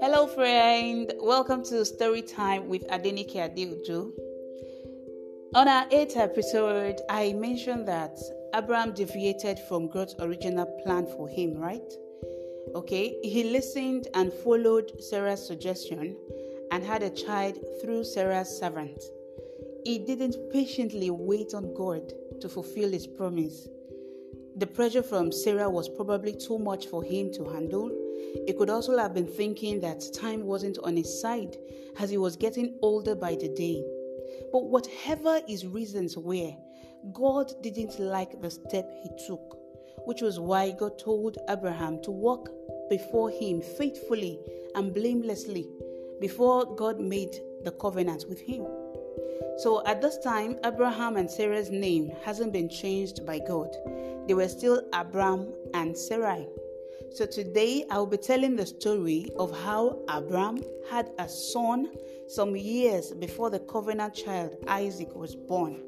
Hello, 0.00 0.26
friend. 0.34 1.12
Welcome 1.20 1.62
to 1.66 1.84
Story 1.84 2.22
Time 2.22 2.68
with 2.68 2.84
Adenike 2.88 3.36
Adeojo. 3.36 4.10
On 5.54 5.68
our 5.68 5.86
eighth 5.92 6.16
episode, 6.16 7.00
I 7.08 7.34
mentioned 7.34 7.86
that 7.86 8.18
Abraham 8.52 8.92
deviated 8.94 9.60
from 9.68 9.88
God's 9.88 10.16
original 10.18 10.66
plan 10.82 11.06
for 11.06 11.28
him, 11.28 11.56
right? 11.56 11.92
Okay, 12.74 13.20
he 13.22 13.44
listened 13.44 14.08
and 14.14 14.32
followed 14.32 15.00
Sarah's 15.00 15.46
suggestion 15.46 16.16
and 16.72 16.82
had 16.82 17.04
a 17.04 17.10
child 17.10 17.58
through 17.80 18.02
Sarah's 18.02 18.58
servant. 18.58 19.04
He 19.84 20.00
didn't 20.00 20.50
patiently 20.50 21.10
wait 21.10 21.54
on 21.54 21.74
God 21.74 22.12
to 22.40 22.48
fulfill 22.48 22.90
his 22.90 23.06
promise. 23.06 23.68
The 24.58 24.66
pressure 24.66 25.04
from 25.04 25.30
Sarah 25.30 25.70
was 25.70 25.88
probably 25.88 26.32
too 26.32 26.58
much 26.58 26.88
for 26.88 27.04
him 27.04 27.32
to 27.34 27.44
handle. 27.44 27.92
He 28.44 28.52
could 28.52 28.70
also 28.70 28.98
have 28.98 29.14
been 29.14 29.28
thinking 29.28 29.78
that 29.80 30.02
time 30.12 30.42
wasn't 30.42 30.78
on 30.82 30.96
his 30.96 31.20
side 31.20 31.56
as 32.00 32.10
he 32.10 32.18
was 32.18 32.34
getting 32.34 32.76
older 32.82 33.14
by 33.14 33.36
the 33.36 33.50
day. 33.50 33.84
But 34.50 34.64
whatever 34.64 35.40
his 35.46 35.64
reasons 35.64 36.16
were, 36.16 36.56
God 37.12 37.52
didn't 37.62 38.00
like 38.00 38.40
the 38.40 38.50
step 38.50 38.90
he 39.00 39.10
took, 39.28 39.56
which 40.06 40.22
was 40.22 40.40
why 40.40 40.72
God 40.72 40.98
told 40.98 41.38
Abraham 41.48 42.02
to 42.02 42.10
walk 42.10 42.48
before 42.90 43.30
him 43.30 43.60
faithfully 43.60 44.40
and 44.74 44.92
blamelessly 44.92 45.68
before 46.20 46.74
God 46.74 46.98
made 46.98 47.38
the 47.62 47.70
covenant 47.70 48.24
with 48.28 48.40
him. 48.40 48.66
So 49.58 49.84
at 49.86 50.00
this 50.00 50.18
time, 50.18 50.58
Abraham 50.64 51.16
and 51.16 51.30
Sarah's 51.30 51.70
name 51.70 52.12
hasn't 52.24 52.52
been 52.52 52.68
changed 52.68 53.26
by 53.26 53.40
God. 53.40 53.74
They 54.26 54.34
were 54.34 54.48
still 54.48 54.82
Abram 54.92 55.52
and 55.74 55.96
Sarai. 55.96 56.46
So 57.14 57.26
today 57.26 57.84
I 57.90 57.98
will 57.98 58.06
be 58.06 58.18
telling 58.18 58.54
the 58.54 58.66
story 58.66 59.30
of 59.38 59.56
how 59.64 59.98
Abram 60.08 60.62
had 60.90 61.10
a 61.18 61.28
son 61.28 61.90
some 62.28 62.54
years 62.54 63.12
before 63.12 63.50
the 63.50 63.60
covenant 63.60 64.14
child 64.14 64.56
Isaac 64.68 65.14
was 65.14 65.34
born. 65.34 65.82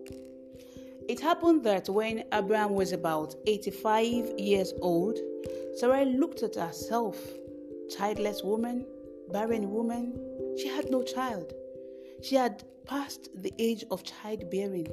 It 1.09 1.21
happened 1.21 1.65
that 1.65 1.89
when 1.89 2.25
Abraham 2.33 2.75
was 2.75 2.93
about 2.93 3.35
85 3.47 4.39
years 4.39 4.73
old, 4.81 5.19
Sarai 5.77 6.05
looked 6.07 6.43
at 6.43 6.55
herself, 6.55 7.17
childless 7.97 8.43
woman, 8.43 8.87
barren 9.31 9.71
woman. 9.71 10.19
She 10.59 10.69
had 10.69 10.91
no 10.91 11.03
child. 11.03 11.53
She 12.23 12.37
had 12.37 12.63
passed 12.87 13.29
the 13.35 13.53
age 13.59 13.85
of 13.91 14.05
childbearing. 14.05 14.89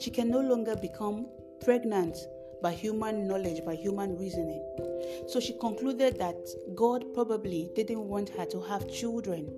She 0.00 0.10
can 0.10 0.28
no 0.28 0.40
longer 0.40 0.76
become 0.76 1.26
pregnant 1.64 2.16
by 2.62 2.72
human 2.72 3.28
knowledge, 3.28 3.64
by 3.64 3.74
human 3.74 4.16
reasoning. 4.16 4.62
So 5.28 5.38
she 5.40 5.52
concluded 5.60 6.18
that 6.18 6.36
God 6.74 7.04
probably 7.14 7.70
didn't 7.74 8.08
want 8.08 8.30
her 8.30 8.46
to 8.46 8.60
have 8.62 8.90
children. 8.90 9.52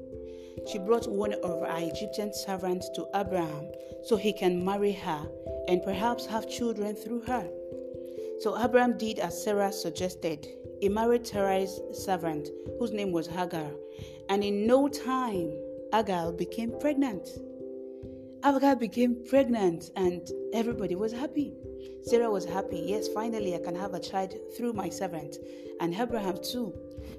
She 0.70 0.78
brought 0.78 1.08
one 1.08 1.34
of 1.34 1.60
her 1.60 1.76
Egyptian 1.78 2.34
servants 2.34 2.88
to 2.96 3.06
Abraham 3.14 3.70
so 4.04 4.16
he 4.16 4.32
can 4.32 4.64
marry 4.64 4.92
her 4.92 5.28
and 5.68 5.82
perhaps 5.82 6.26
have 6.26 6.50
children 6.50 6.96
through 6.96 7.22
her. 7.22 7.48
So 8.40 8.60
Abraham 8.62 8.98
did 8.98 9.18
as 9.18 9.42
Sarah 9.42 9.72
suggested. 9.72 10.46
He 10.80 10.88
married 10.88 11.26
Sarai's 11.26 11.80
servant, 11.92 12.48
whose 12.78 12.92
name 12.92 13.12
was 13.12 13.26
Hagar, 13.26 13.70
and 14.28 14.44
in 14.44 14.66
no 14.66 14.88
time, 14.88 15.56
Hagar 15.92 16.32
became 16.32 16.72
pregnant. 16.80 17.28
Hagar 18.42 18.76
became 18.76 19.24
pregnant, 19.28 19.90
and 19.96 20.28
everybody 20.52 20.94
was 20.94 21.12
happy. 21.12 21.54
Sarah 22.02 22.30
was 22.30 22.44
happy. 22.44 22.78
Yes, 22.86 23.08
finally, 23.08 23.54
I 23.54 23.58
can 23.58 23.74
have 23.74 23.94
a 23.94 24.00
child 24.00 24.34
through 24.56 24.72
my 24.72 24.88
servant, 24.88 25.36
and 25.80 25.94
Abraham 25.94 26.38
too. 26.42 26.74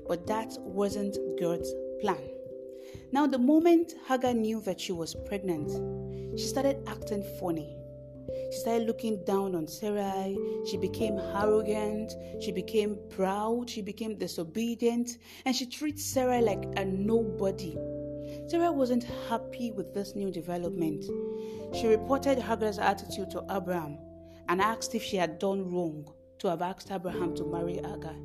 But 0.08 0.28
that 0.28 0.54
wasn't 0.60 1.18
God's 1.40 1.74
plan. 2.02 2.22
Now, 3.12 3.26
the 3.26 3.40
moment 3.40 3.94
Hagar 4.08 4.34
knew 4.34 4.62
that 4.62 4.80
she 4.80 4.92
was 4.92 5.16
pregnant, 5.28 5.72
she 6.38 6.46
started 6.46 6.78
acting 6.88 7.24
funny. 7.40 7.76
She 8.52 8.60
started 8.60 8.88
looking 8.88 9.24
down 9.24 9.56
on 9.56 9.68
Sarai. 9.68 10.38
She 10.70 10.78
became 10.78 11.18
arrogant. 11.18 12.14
She 12.42 12.52
became 12.52 12.98
proud. 13.10 13.70
She 13.70 13.82
became 13.82 14.18
disobedient. 14.18 15.18
And 15.46 15.56
she 15.56 15.66
treats 15.66 16.06
Sarai 16.06 16.42
like 16.42 16.66
a 16.76 16.86
nobody. 16.86 17.78
Sarah 18.48 18.72
wasn't 18.72 19.04
happy 19.30 19.72
with 19.72 19.94
this 19.94 20.16
new 20.16 20.32
development. 20.32 21.04
She 21.76 21.88
reported 21.88 22.40
Hagar's 22.40 22.80
attitude 22.80 23.30
to 23.32 23.44
Abraham 23.52 23.98
and 24.48 24.62
asked 24.62 24.96
if 24.96 25.04
she 25.04 25.18
had 25.18 25.38
done 25.38 25.70
wrong 25.70 26.10
to 26.40 26.48
have 26.48 26.62
asked 26.62 26.90
Abraham 26.90 27.36
to 27.36 27.46
marry 27.46 27.76
Hagar. 27.76 28.16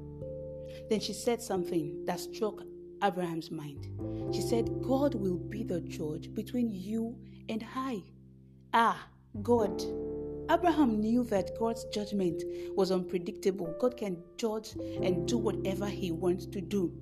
Then 0.89 1.01
she 1.01 1.13
said 1.13 1.43
something 1.43 2.05
that 2.05 2.21
struck 2.21 2.63
Abraham's 3.03 3.51
mind. 3.51 3.89
She 4.33 4.43
said, 4.43 4.71
God 4.83 5.17
will 5.17 5.39
be 5.39 5.65
the 5.65 5.81
judge 5.81 6.33
between 6.33 6.71
you 6.71 7.17
and 7.49 7.65
I. 7.75 8.05
Ah, 8.73 9.09
God. 9.43 9.83
Abraham 10.51 11.01
knew 11.01 11.25
that 11.25 11.59
God's 11.59 11.85
judgment 11.87 12.43
was 12.77 12.93
unpredictable. 12.93 13.75
God 13.81 13.97
can 13.97 14.23
judge 14.37 14.75
and 15.03 15.27
do 15.27 15.39
whatever 15.39 15.87
he 15.87 16.13
wants 16.13 16.47
to 16.47 16.61
do. 16.61 16.93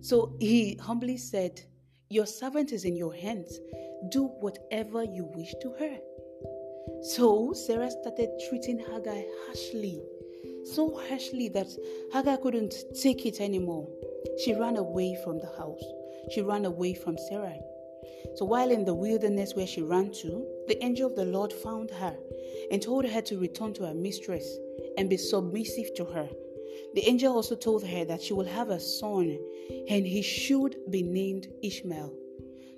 So 0.00 0.36
he 0.38 0.76
humbly 0.76 1.16
said, 1.16 1.62
Your 2.12 2.26
servant 2.26 2.72
is 2.72 2.84
in 2.84 2.96
your 2.96 3.14
hands. 3.14 3.60
Do 4.08 4.24
whatever 4.40 5.04
you 5.04 5.30
wish 5.32 5.54
to 5.62 5.70
her. 5.78 5.96
So 7.02 7.52
Sarah 7.52 7.88
started 7.88 8.30
treating 8.48 8.80
Hagar 8.80 9.22
harshly, 9.46 10.02
so 10.74 11.00
harshly 11.08 11.48
that 11.50 11.68
Hagar 12.12 12.38
couldn't 12.38 12.74
take 13.00 13.26
it 13.26 13.40
anymore. 13.40 13.88
She 14.44 14.54
ran 14.54 14.76
away 14.76 15.16
from 15.22 15.38
the 15.38 15.52
house. 15.56 15.84
She 16.32 16.42
ran 16.42 16.64
away 16.64 16.94
from 16.94 17.16
Sarah. 17.28 17.60
So 18.34 18.44
while 18.44 18.72
in 18.72 18.84
the 18.84 18.94
wilderness 18.94 19.54
where 19.54 19.68
she 19.68 19.82
ran 19.82 20.10
to, 20.14 20.44
the 20.66 20.82
angel 20.84 21.10
of 21.10 21.14
the 21.14 21.26
Lord 21.26 21.52
found 21.52 21.92
her 21.92 22.16
and 22.72 22.82
told 22.82 23.04
her 23.06 23.22
to 23.22 23.38
return 23.38 23.72
to 23.74 23.86
her 23.86 23.94
mistress 23.94 24.58
and 24.98 25.08
be 25.08 25.16
submissive 25.16 25.94
to 25.94 26.06
her. 26.06 26.28
The 26.94 27.08
angel 27.08 27.34
also 27.34 27.54
told 27.54 27.84
her 27.84 28.04
that 28.04 28.22
she 28.22 28.32
will 28.32 28.46
have 28.46 28.70
a 28.70 28.80
son 28.80 29.38
and 29.88 30.06
he 30.06 30.22
should 30.22 30.76
be 30.90 31.02
named 31.02 31.48
Ishmael. 31.62 32.12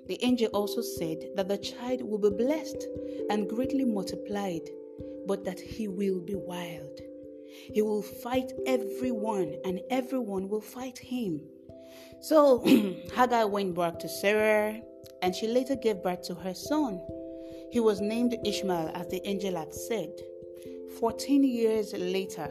The 0.07 0.23
angel 0.23 0.49
also 0.53 0.81
said 0.81 1.29
that 1.35 1.47
the 1.47 1.57
child 1.57 2.01
will 2.01 2.17
be 2.17 2.29
blessed 2.29 2.87
and 3.29 3.49
greatly 3.49 3.85
multiplied, 3.85 4.69
but 5.25 5.45
that 5.45 5.59
he 5.59 5.87
will 5.87 6.19
be 6.19 6.35
wild. 6.35 6.99
He 7.73 7.81
will 7.81 8.01
fight 8.01 8.51
everyone, 8.65 9.55
and 9.63 9.79
everyone 9.89 10.49
will 10.49 10.61
fight 10.61 10.97
him. 10.97 11.41
So 12.19 12.59
Hagar 13.15 13.47
went 13.47 13.75
back 13.75 13.99
to 13.99 14.09
Sarah, 14.09 14.81
and 15.21 15.33
she 15.33 15.47
later 15.47 15.75
gave 15.75 16.03
birth 16.03 16.23
to 16.23 16.35
her 16.35 16.53
son. 16.53 17.01
He 17.71 17.79
was 17.79 18.01
named 18.01 18.35
Ishmael, 18.45 18.91
as 18.93 19.07
the 19.07 19.25
angel 19.25 19.55
had 19.55 19.73
said. 19.73 20.11
Fourteen 20.99 21.43
years 21.43 21.93
later, 21.93 22.49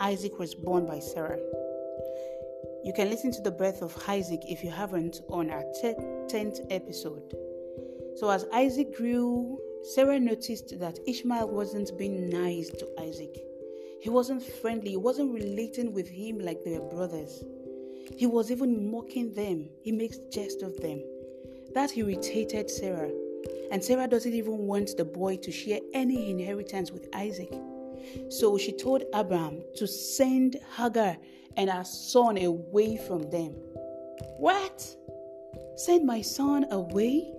Isaac 0.00 0.38
was 0.38 0.54
born 0.54 0.86
by 0.86 0.98
Sarah. 0.98 1.38
You 2.84 2.92
can 2.94 3.08
listen 3.08 3.32
to 3.32 3.40
the 3.40 3.50
birth 3.50 3.82
of 3.82 3.96
Isaac 4.06 4.40
if 4.48 4.62
you 4.62 4.70
haven't 4.70 5.20
on 5.28 5.50
our 5.50 5.64
10th 5.82 6.66
episode. 6.70 7.22
So, 8.16 8.30
as 8.30 8.46
Isaac 8.52 8.96
grew, 8.96 9.58
Sarah 9.94 10.20
noticed 10.20 10.78
that 10.78 10.98
Ishmael 11.06 11.48
wasn't 11.48 11.96
being 11.98 12.28
nice 12.28 12.70
to 12.70 12.88
Isaac. 13.00 13.36
He 14.00 14.10
wasn't 14.10 14.42
friendly, 14.42 14.90
he 14.90 14.96
wasn't 14.96 15.32
relating 15.32 15.92
with 15.92 16.08
him 16.08 16.38
like 16.38 16.62
they 16.62 16.78
were 16.78 16.88
brothers. 16.88 17.42
He 18.16 18.26
was 18.26 18.50
even 18.50 18.90
mocking 18.90 19.32
them, 19.34 19.68
he 19.82 19.92
makes 19.92 20.18
jest 20.30 20.62
of 20.62 20.76
them. 20.80 21.02
That 21.74 21.96
irritated 21.96 22.70
Sarah, 22.70 23.10
and 23.70 23.82
Sarah 23.82 24.08
doesn't 24.08 24.34
even 24.34 24.66
want 24.66 24.96
the 24.96 25.04
boy 25.04 25.36
to 25.38 25.50
share 25.50 25.80
any 25.92 26.30
inheritance 26.30 26.90
with 26.90 27.08
Isaac. 27.14 27.52
So 28.28 28.58
she 28.58 28.72
told 28.72 29.04
Abraham 29.14 29.62
to 29.76 29.86
send 29.86 30.56
Hagar 30.76 31.16
and 31.56 31.70
her 31.70 31.84
son 31.84 32.38
away 32.38 32.96
from 32.96 33.30
them. 33.30 33.52
What? 34.38 34.86
Send 35.76 36.06
my 36.06 36.22
son 36.22 36.66
away? 36.70 37.32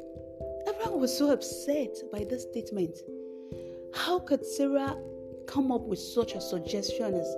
Abraham 0.68 1.00
was 1.00 1.18
so 1.18 1.31
upset 1.31 1.95
by 2.12 2.24
this 2.24 2.44
statement. 2.44 2.98
How 3.94 4.19
could 4.19 4.45
Sarah 4.45 4.98
come 5.48 5.71
up 5.71 5.81
with 5.81 6.00
such 6.00 6.33
a 6.33 6.42
suggestion 6.42 7.13
as 7.13 7.36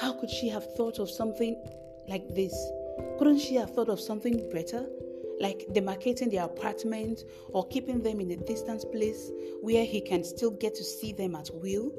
how 0.00 0.12
could 0.12 0.30
she 0.30 0.48
have 0.48 0.74
thought 0.74 0.98
of 0.98 1.10
something 1.10 1.56
like 2.08 2.34
this? 2.34 2.54
Couldn't 3.18 3.40
she 3.40 3.54
have 3.56 3.74
thought 3.74 3.88
of 3.88 4.00
something 4.00 4.48
better? 4.50 4.86
Like 5.40 5.66
demarcating 5.72 6.30
their 6.30 6.44
apartment 6.44 7.24
or 7.48 7.66
keeping 7.68 8.02
them 8.02 8.20
in 8.20 8.30
a 8.32 8.36
distant 8.36 8.90
place 8.92 9.30
where 9.60 9.84
he 9.84 10.00
can 10.00 10.24
still 10.24 10.50
get 10.50 10.74
to 10.74 10.84
see 10.84 11.12
them 11.12 11.34
at 11.34 11.50
will? 11.54 11.92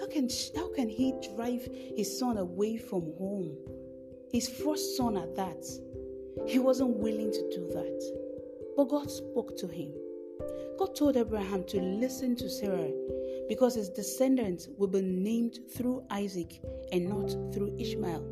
How 0.00 0.06
can, 0.06 0.28
how 0.56 0.72
can 0.72 0.88
he 0.88 1.12
drive 1.34 1.68
his 1.96 2.18
son 2.18 2.38
away 2.38 2.76
from 2.76 3.12
home? 3.18 3.56
His 4.32 4.48
first 4.48 4.96
son 4.96 5.16
at 5.16 5.34
that. 5.36 5.64
He 6.46 6.58
wasn't 6.58 6.96
willing 6.96 7.30
to 7.30 7.50
do 7.50 7.68
that. 7.68 8.72
But 8.76 8.88
God 8.88 9.10
spoke 9.10 9.56
to 9.58 9.68
him. 9.68 9.92
God 10.78 10.96
told 10.96 11.16
Abraham 11.16 11.64
to 11.64 11.80
listen 11.80 12.34
to 12.36 12.48
Sarah 12.48 12.90
because 13.48 13.74
his 13.74 13.90
descendants 13.90 14.68
will 14.78 14.88
be 14.88 15.02
named 15.02 15.58
through 15.76 16.04
Isaac 16.10 16.60
and 16.90 17.08
not 17.08 17.30
through 17.52 17.76
Ishmael. 17.78 18.31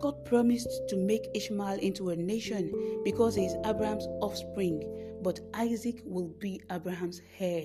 God 0.00 0.24
promised 0.24 0.88
to 0.88 0.96
make 0.96 1.28
Ishmael 1.34 1.78
into 1.78 2.08
a 2.10 2.16
nation 2.16 2.72
because 3.04 3.34
he 3.34 3.44
is 3.44 3.54
Abraham's 3.66 4.06
offspring, 4.22 4.82
but 5.22 5.40
Isaac 5.52 6.00
will 6.04 6.28
be 6.38 6.62
Abraham's 6.70 7.20
heir. 7.38 7.64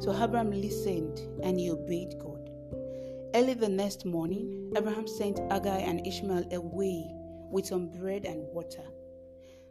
So 0.00 0.12
Abraham 0.12 0.52
listened 0.52 1.18
and 1.42 1.58
he 1.58 1.70
obeyed 1.70 2.14
God. 2.20 2.48
Early 3.34 3.54
the 3.54 3.68
next 3.68 4.06
morning, 4.06 4.72
Abraham 4.76 5.08
sent 5.08 5.38
Hagar 5.50 5.78
and 5.78 6.06
Ishmael 6.06 6.46
away 6.52 7.04
with 7.50 7.66
some 7.66 7.90
bread 7.90 8.24
and 8.24 8.42
water. 8.54 8.84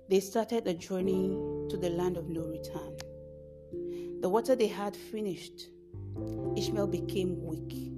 They 0.10 0.20
started 0.20 0.68
a 0.68 0.74
journey 0.74 1.30
to 1.70 1.78
the 1.78 1.90
land 1.90 2.18
of 2.18 2.28
no 2.28 2.42
return. 2.42 2.98
The 4.22 4.30
water 4.30 4.56
they 4.56 4.68
had 4.68 4.96
finished, 4.96 5.70
Ishmael 6.58 6.88
became 6.88 7.44
weak, 7.44 7.92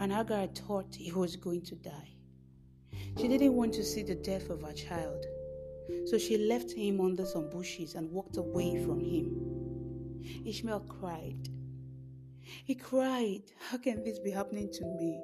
and 0.00 0.12
Hagar 0.12 0.46
thought 0.48 0.94
he 0.94 1.12
was 1.12 1.36
going 1.36 1.62
to 1.66 1.74
die. 1.76 2.15
She 3.18 3.28
didn't 3.28 3.54
want 3.54 3.72
to 3.74 3.84
see 3.84 4.02
the 4.02 4.14
death 4.14 4.50
of 4.50 4.62
her 4.62 4.72
child, 4.74 5.24
so 6.06 6.18
she 6.18 6.36
left 6.36 6.70
him 6.70 7.00
under 7.00 7.24
some 7.24 7.48
bushes 7.48 7.94
and 7.94 8.10
walked 8.10 8.36
away 8.36 8.84
from 8.84 9.00
him. 9.00 10.22
Ishmael 10.44 10.80
cried. 10.80 11.48
He 12.42 12.74
cried, 12.74 13.42
How 13.70 13.78
can 13.78 14.04
this 14.04 14.18
be 14.18 14.30
happening 14.30 14.70
to 14.72 14.84
me? 14.84 15.20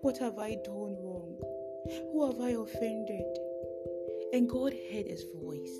What 0.00 0.18
have 0.18 0.38
I 0.38 0.54
done 0.64 0.96
wrong? 1.02 1.38
Who 2.12 2.26
have 2.26 2.40
I 2.40 2.50
offended? 2.50 3.38
And 4.32 4.48
God 4.48 4.72
heard 4.72 5.06
his 5.06 5.24
voice. 5.36 5.76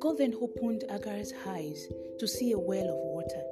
God 0.00 0.18
then 0.18 0.34
opened 0.40 0.84
Agar's 0.88 1.32
eyes 1.46 1.88
to 2.18 2.28
see 2.28 2.52
a 2.52 2.58
well 2.58 2.88
of 2.88 2.96
water. 2.96 3.42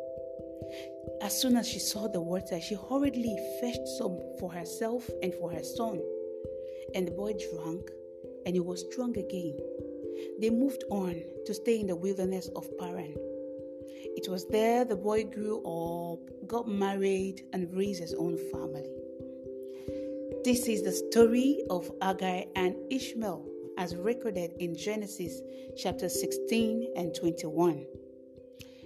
As 1.21 1.41
soon 1.41 1.57
as 1.57 1.69
she 1.69 1.79
saw 1.79 2.07
the 2.09 2.21
water, 2.21 2.61
she 2.61 2.77
hurriedly 2.77 3.37
fetched 3.61 3.89
some 3.99 4.19
for 4.39 4.53
herself 4.53 5.09
and 5.23 5.35
for 5.35 5.51
her 5.51 5.65
son. 5.65 6.01
And 6.95 7.07
the 7.07 7.13
boy 7.13 7.35
drank, 7.35 7.91
and 8.45 8.55
he 8.55 8.61
was 8.61 8.85
strong 8.91 9.17
again. 9.19 9.59
They 10.41 10.51
moved 10.51 10.85
on 10.91 11.23
to 11.45 11.55
stay 11.55 11.81
in 11.81 11.87
the 11.87 11.97
wilderness 11.97 12.49
of 12.57 12.67
Paran. 12.79 13.15
It 14.17 14.29
was 14.29 14.47
there 14.49 14.85
the 14.85 14.97
boy 14.97 15.25
grew 15.25 15.59
up, 15.59 16.49
got 16.49 16.69
married, 16.69 17.43
and 17.53 17.75
raised 17.77 18.01
his 18.01 18.15
own 18.15 18.39
family. 18.53 18.91
This 20.45 20.69
is 20.69 20.83
the 20.83 20.93
story 20.93 21.63
of 21.71 21.91
Agar 22.03 22.45
and 22.55 22.77
Ishmael 22.91 23.45
as 23.79 23.97
recorded 23.97 24.53
in 24.59 24.77
Genesis 24.77 25.43
chapter 25.77 26.09
16 26.09 26.93
and 26.97 27.15
21. 27.15 27.85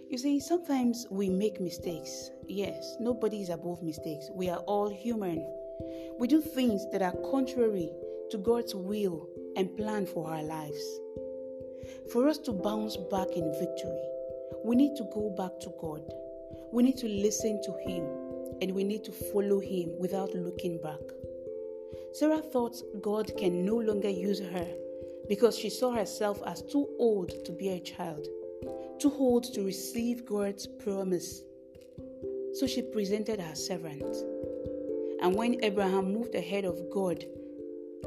You 0.08 0.18
see, 0.18 0.40
sometimes 0.40 1.06
we 1.10 1.28
make 1.28 1.60
mistakes. 1.60 2.30
Yes, 2.48 2.96
nobody 2.98 3.42
is 3.42 3.50
above 3.50 3.82
mistakes. 3.82 4.28
We 4.34 4.48
are 4.48 4.58
all 4.60 4.88
human. 4.88 5.46
We 6.18 6.28
do 6.28 6.40
things 6.40 6.86
that 6.92 7.02
are 7.02 7.14
contrary 7.30 7.90
to 8.30 8.38
God's 8.38 8.74
will 8.74 9.28
and 9.56 9.76
plan 9.76 10.06
for 10.06 10.30
our 10.30 10.42
lives. 10.42 11.00
For 12.12 12.28
us 12.28 12.38
to 12.38 12.52
bounce 12.52 12.96
back 12.96 13.28
in 13.36 13.52
victory, 13.58 14.02
we 14.64 14.76
need 14.76 14.96
to 14.96 15.04
go 15.12 15.30
back 15.30 15.58
to 15.60 15.72
God. 15.80 16.02
We 16.72 16.82
need 16.82 16.96
to 16.98 17.08
listen 17.08 17.60
to 17.62 17.72
Him 17.88 18.04
and 18.60 18.72
we 18.72 18.84
need 18.84 19.04
to 19.04 19.12
follow 19.12 19.60
Him 19.60 19.98
without 19.98 20.34
looking 20.34 20.80
back. 20.82 21.00
Sarah 22.12 22.42
thought 22.42 22.76
God 23.00 23.36
can 23.36 23.64
no 23.64 23.76
longer 23.76 24.10
use 24.10 24.40
her 24.40 24.66
because 25.28 25.56
she 25.56 25.70
saw 25.70 25.92
herself 25.92 26.42
as 26.46 26.62
too 26.62 26.88
old 26.98 27.44
to 27.44 27.52
be 27.52 27.70
a 27.70 27.80
child, 27.80 28.26
too 28.98 29.14
old 29.16 29.44
to 29.54 29.62
receive 29.62 30.26
God's 30.26 30.66
promise. 30.66 31.42
So 32.54 32.66
she 32.66 32.82
presented 32.82 33.40
her 33.40 33.54
servant. 33.54 34.16
And 35.22 35.34
when 35.34 35.62
Abraham 35.62 36.12
moved 36.12 36.34
ahead 36.34 36.64
of 36.64 36.78
God 36.90 37.24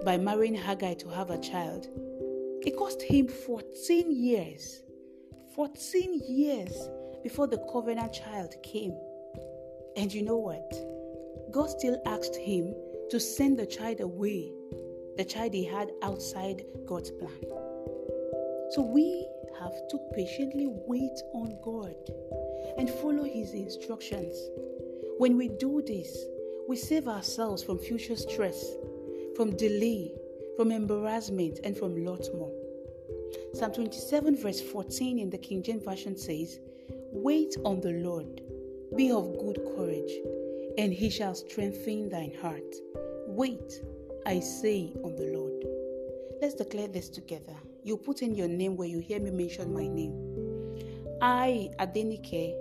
by 0.04 0.18
marrying 0.18 0.56
Hagar 0.56 0.96
to 0.96 1.10
have 1.10 1.30
a 1.30 1.38
child, 1.40 1.88
it 2.66 2.76
cost 2.76 3.02
him 3.02 3.28
14 3.28 4.12
years. 4.12 4.82
14 5.56 6.22
years 6.28 6.76
before 7.22 7.48
the 7.48 7.64
covenant 7.72 8.14
child 8.14 8.56
came. 8.64 8.98
And 9.96 10.12
you 10.12 10.24
know 10.24 10.38
what? 10.38 10.74
God 11.52 11.70
still 11.70 12.02
asked 12.08 12.36
him 12.36 12.74
to 13.12 13.20
send 13.20 13.60
the 13.60 13.68
child 13.68 14.00
away, 14.00 14.52
the 15.18 15.24
child 15.24 15.54
he 15.54 15.64
had 15.64 15.92
outside 16.02 16.64
God's 16.88 17.12
plan. 17.12 17.40
So 18.72 18.82
we 18.82 19.28
have 19.60 19.74
to 19.90 20.00
patiently 20.16 20.68
wait 20.68 21.22
on 21.34 21.60
God 21.64 21.96
and 22.78 22.90
follow 22.90 23.24
his 23.24 23.54
instructions. 23.54 24.36
When 25.20 25.38
we 25.38 25.50
do 25.50 25.84
this, 25.86 26.26
we 26.68 26.76
save 26.76 27.08
ourselves 27.08 27.64
from 27.64 27.78
future 27.78 28.16
stress, 28.16 28.76
from 29.36 29.56
delay, 29.56 30.14
from 30.56 30.72
embarrassment, 30.72 31.60
and 31.64 31.78
from 31.78 32.06
lots 32.06 32.30
more. 32.34 32.52
Psalm 33.54 33.74
27, 33.74 34.38
verse 34.38 34.62
14 34.62 35.20
in 35.20 35.30
the 35.30 35.38
King 35.38 35.62
James 35.62 35.84
Version 35.84 36.18
says, 36.18 36.60
Wait 37.12 37.56
on 37.66 37.82
the 37.82 37.92
Lord, 37.92 38.42
be 38.96 39.12
of 39.12 39.38
good 39.40 39.60
courage, 39.76 40.12
and 40.78 40.94
he 40.94 41.10
shall 41.10 41.36
strengthen 41.36 42.10
thine 42.10 42.34
heart. 42.42 42.76
Wait, 43.28 43.82
I 44.26 44.40
say, 44.40 44.94
on 45.04 45.16
the 45.16 45.32
Lord. 45.38 45.66
Let's 46.42 46.56
declare 46.56 46.88
this 46.88 47.10
together. 47.10 47.56
You 47.84 47.98
put 47.98 48.22
in 48.22 48.36
your 48.36 48.48
name 48.48 48.78
where 48.78 48.88
you 48.88 49.00
hear 49.00 49.20
me 49.20 49.32
mention 49.32 49.74
my 49.74 49.88
name. 49.88 50.34
I, 51.22 51.70
Adenike, 51.80 52.56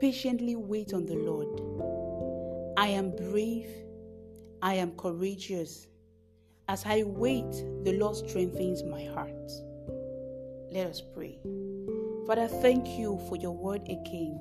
patiently 0.00 0.56
wait 0.56 0.92
on 0.92 1.06
the 1.06 1.16
Lord. 1.16 1.97
I 2.78 2.86
am 2.86 3.10
brave. 3.10 3.66
I 4.62 4.74
am 4.74 4.92
courageous. 4.92 5.88
As 6.68 6.84
I 6.86 7.02
wait, 7.02 7.50
the 7.82 7.98
Lord 7.98 8.14
strengthens 8.14 8.84
my 8.84 9.04
heart. 9.04 9.50
Let 10.70 10.86
us 10.86 11.02
pray. 11.12 11.40
Father, 12.24 12.46
thank 12.46 12.86
you 12.86 13.18
for 13.28 13.34
your 13.34 13.50
word 13.50 13.82
again. 13.82 14.38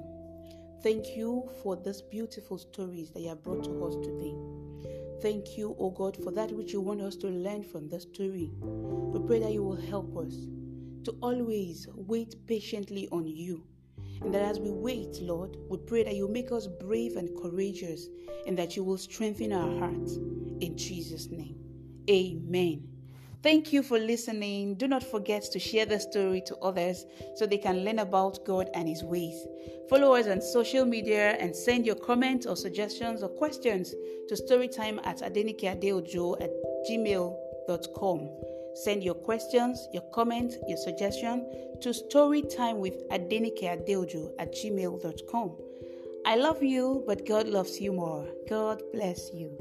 Thank 0.84 1.18
you 1.18 1.50
for 1.64 1.78
these 1.78 2.04
beautiful 2.04 2.60
stories 2.60 3.10
that 3.10 3.22
you 3.22 3.30
have 3.30 3.44
brought 3.44 3.64
to 3.64 3.86
us 3.86 3.96
today. 4.06 4.36
Thank 5.20 5.58
you, 5.58 5.76
O 5.80 5.90
God, 5.90 6.16
for 6.24 6.30
that 6.30 6.52
which 6.52 6.72
you 6.72 6.80
want 6.80 7.02
us 7.02 7.16
to 7.16 7.30
learn 7.30 7.64
from 7.64 7.90
the 7.90 8.00
story. 8.00 8.52
We 8.62 9.20
pray 9.26 9.40
that 9.40 9.52
you 9.52 9.64
will 9.64 9.82
help 9.82 10.16
us 10.16 10.36
to 11.06 11.18
always 11.24 11.88
wait 11.96 12.36
patiently 12.46 13.10
on 13.12 13.26
you. 13.26 13.66
And 14.22 14.34
that 14.34 14.42
as 14.42 14.60
we 14.60 14.72
wait, 14.72 15.22
Lord, 15.22 15.58
we 15.70 15.78
pray 15.78 16.04
that 16.04 16.16
you 16.16 16.28
make 16.28 16.52
us 16.52 16.68
brave 16.68 17.16
and 17.16 17.30
courageous 17.42 18.08
and 18.46 18.58
that 18.58 18.76
you 18.76 18.84
will 18.84 18.98
strengthen 18.98 19.54
our 19.54 19.80
hearts. 19.80 20.18
In 20.62 20.76
Jesus' 20.76 21.28
name, 21.30 21.56
amen. 22.10 22.88
Thank 23.44 23.72
you 23.72 23.84
for 23.84 24.00
listening. 24.00 24.76
Do 24.76 24.88
not 24.88 25.04
forget 25.04 25.44
to 25.52 25.60
share 25.60 25.86
the 25.86 26.00
story 26.00 26.42
to 26.48 26.58
others 26.58 27.06
so 27.36 27.46
they 27.46 27.60
can 27.60 27.86
learn 27.86 28.00
about 28.00 28.44
God 28.46 28.70
and 28.74 28.90
His 28.90 29.04
ways. 29.04 29.46
Follow 29.90 30.16
us 30.16 30.28
on 30.28 30.42
social 30.42 30.86
media 30.86 31.38
and 31.40 31.56
send 31.56 31.86
your 31.86 31.96
comments 31.96 32.46
or 32.46 32.56
suggestions 32.56 33.22
or 33.22 33.30
questions 33.30 33.94
to 34.28 34.36
storytime 34.36 35.00
at 35.06 35.20
adenikeadeojo 35.20 36.42
at 36.42 36.52
gmail.com. 36.90 38.30
Send 38.84 39.04
your 39.04 39.16
questions, 39.16 39.88
your 39.92 40.04
comments, 40.14 40.58
your 40.68 40.78
suggestion 40.78 41.46
to 41.82 41.90
storytime 41.90 42.78
with 42.78 43.08
adenikeadeojo 43.10 44.34
at 44.40 44.54
gmail.com. 44.54 45.58
I 46.26 46.36
love 46.36 46.62
you, 46.62 47.04
but 47.08 47.26
God 47.26 47.48
loves 47.48 47.80
you 47.82 47.94
more. 47.94 48.28
God 48.48 48.84
bless 48.94 49.34
you. 49.34 49.58